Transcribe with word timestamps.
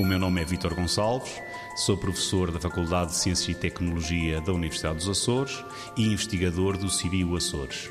O 0.00 0.04
meu 0.04 0.18
nome 0.18 0.40
é 0.40 0.44
Vítor 0.46 0.72
Gonçalves, 0.72 1.42
sou 1.76 1.94
professor 1.94 2.50
da 2.50 2.58
Faculdade 2.58 3.10
de 3.10 3.18
Ciência 3.18 3.52
e 3.52 3.54
Tecnologia 3.54 4.40
da 4.40 4.50
Universidade 4.50 4.96
dos 4.96 5.10
Açores 5.10 5.62
e 5.94 6.06
investigador 6.06 6.78
do 6.78 6.88
CIRIU 6.88 7.36
Açores. 7.36 7.90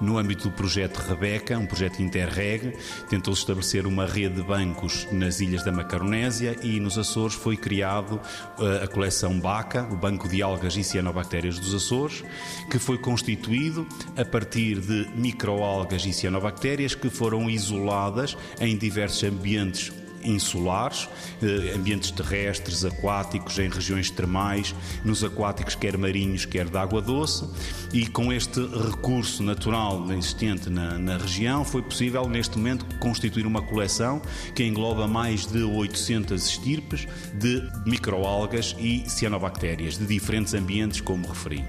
No 0.00 0.18
âmbito 0.18 0.48
do 0.48 0.50
projeto 0.50 0.96
Rebeca, 0.96 1.56
um 1.56 1.64
projeto 1.64 2.02
Interreg, 2.02 2.76
tentou 3.08 3.32
estabelecer 3.32 3.86
uma 3.86 4.04
rede 4.04 4.34
de 4.34 4.42
bancos 4.42 5.06
nas 5.12 5.38
ilhas 5.38 5.64
da 5.64 5.70
Macaronésia 5.70 6.58
e 6.60 6.80
nos 6.80 6.98
Açores 6.98 7.36
foi 7.36 7.56
criado 7.56 8.20
uh, 8.58 8.82
a 8.82 8.88
coleção 8.88 9.38
BACA, 9.38 9.86
o 9.92 9.96
Banco 9.96 10.28
de 10.28 10.42
Algas 10.42 10.76
e 10.76 10.82
Cianobactérias 10.82 11.56
dos 11.60 11.72
Açores, 11.72 12.24
que 12.68 12.80
foi 12.80 12.98
constituído 12.98 13.86
a 14.16 14.24
partir 14.24 14.80
de 14.80 15.08
microalgas 15.14 16.04
e 16.04 16.12
cianobactérias 16.12 16.96
que 16.96 17.08
foram 17.08 17.48
isoladas 17.48 18.36
em 18.60 18.76
diversos 18.76 19.22
ambientes 19.22 19.92
insulares, 20.24 21.08
eh, 21.42 21.74
ambientes 21.74 22.10
terrestres, 22.10 22.84
aquáticos, 22.84 23.58
em 23.58 23.68
regiões 23.68 24.10
termais, 24.10 24.74
nos 25.04 25.22
aquáticos, 25.22 25.74
quer 25.74 25.96
marinhos, 25.96 26.44
quer 26.44 26.68
de 26.68 26.76
água 26.76 27.00
doce, 27.00 27.48
e 27.92 28.06
com 28.06 28.32
este 28.32 28.60
recurso 28.60 29.42
natural 29.42 30.10
existente 30.12 30.70
na, 30.70 30.98
na 30.98 31.16
região, 31.16 31.64
foi 31.64 31.82
possível, 31.82 32.28
neste 32.28 32.56
momento, 32.56 32.84
constituir 32.98 33.46
uma 33.46 33.62
coleção 33.62 34.20
que 34.54 34.64
engloba 34.64 35.06
mais 35.06 35.46
de 35.46 35.62
800 35.62 36.46
estirpes 36.46 37.06
de 37.34 37.62
microalgas 37.86 38.74
e 38.78 39.04
cianobactérias, 39.08 39.98
de 39.98 40.06
diferentes 40.06 40.54
ambientes, 40.54 41.00
como 41.00 41.28
referi. 41.28 41.64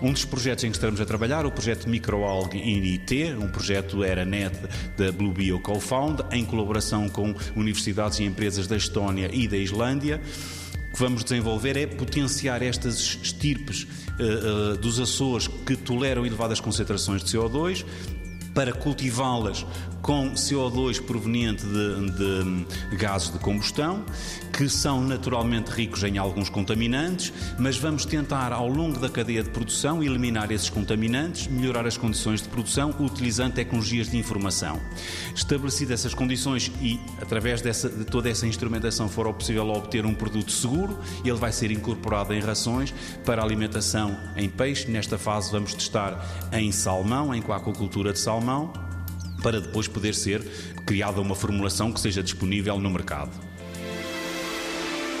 Um 0.00 0.12
dos 0.12 0.24
projetos 0.24 0.62
em 0.62 0.70
que 0.70 0.76
estamos 0.76 1.00
a 1.00 1.04
trabalhar, 1.04 1.44
o 1.44 1.50
projeto 1.50 1.88
Microalg 1.88 2.56
INIT, 2.56 3.34
um 3.34 3.48
projeto 3.48 4.04
ERANET 4.04 4.56
da 4.96 5.10
Blue 5.10 5.32
Bio 5.32 5.58
Co-Found, 5.60 6.22
em 6.30 6.44
colaboração 6.44 7.08
com 7.08 7.34
universidades 7.56 8.20
e 8.20 8.24
empresas 8.24 8.68
da 8.68 8.76
Estónia 8.76 9.28
e 9.32 9.48
da 9.48 9.56
Islândia. 9.56 10.20
Que 10.92 10.98
vamos 10.98 11.24
desenvolver 11.24 11.76
é 11.76 11.86
potenciar 11.86 12.62
estas 12.62 12.98
estirpes 13.22 13.82
uh, 13.84 14.74
uh, 14.74 14.76
dos 14.78 15.00
Açores 15.00 15.48
que 15.48 15.76
toleram 15.76 16.24
elevadas 16.24 16.60
concentrações 16.60 17.22
de 17.22 17.36
CO2 17.36 17.84
para 18.54 18.72
cultivá-las 18.72 19.64
com 20.02 20.32
CO2 20.32 21.00
proveniente 21.00 21.64
de, 21.64 22.10
de, 22.90 22.96
gases 22.96 23.30
de 23.30 23.38
combustão, 23.38 24.04
que 24.58 24.68
são 24.68 25.00
naturalmente 25.00 25.68
ricos 25.70 26.02
em 26.02 26.18
alguns 26.18 26.48
contaminantes, 26.48 27.32
mas 27.56 27.78
vamos 27.78 28.04
tentar, 28.04 28.52
ao 28.52 28.66
longo 28.66 28.98
da 28.98 29.08
cadeia 29.08 29.40
de 29.40 29.50
produção, 29.50 30.02
eliminar 30.02 30.50
esses 30.50 30.68
contaminantes, 30.68 31.46
melhorar 31.46 31.86
as 31.86 31.96
condições 31.96 32.42
de 32.42 32.48
produção 32.48 32.92
utilizando 32.98 33.52
tecnologias 33.52 34.10
de 34.10 34.16
informação. 34.16 34.80
Estabelecidas 35.32 36.00
essas 36.00 36.12
condições 36.12 36.72
e, 36.82 36.98
através 37.22 37.62
dessa, 37.62 37.88
de 37.88 38.04
toda 38.04 38.28
essa 38.28 38.48
instrumentação, 38.48 39.08
for 39.08 39.32
possível 39.32 39.68
obter 39.68 40.04
um 40.04 40.12
produto 40.12 40.50
seguro, 40.50 40.98
ele 41.24 41.38
vai 41.38 41.52
ser 41.52 41.70
incorporado 41.70 42.34
em 42.34 42.40
rações 42.40 42.92
para 43.24 43.40
alimentação 43.40 44.18
em 44.36 44.48
peixe. 44.48 44.90
Nesta 44.90 45.16
fase, 45.16 45.52
vamos 45.52 45.72
testar 45.72 46.50
em 46.52 46.72
salmão, 46.72 47.32
em 47.32 47.38
aquacultura 47.38 48.12
de 48.12 48.18
salmão 48.18 48.72
para 49.40 49.60
depois 49.60 49.86
poder 49.86 50.16
ser 50.16 50.42
criada 50.84 51.20
uma 51.20 51.36
formulação 51.36 51.92
que 51.92 52.00
seja 52.00 52.24
disponível 52.24 52.76
no 52.80 52.90
mercado. 52.90 53.30